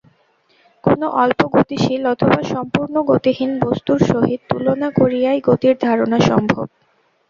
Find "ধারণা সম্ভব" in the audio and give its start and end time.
5.81-6.65